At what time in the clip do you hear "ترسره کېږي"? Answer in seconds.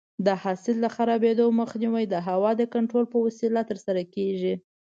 3.69-4.53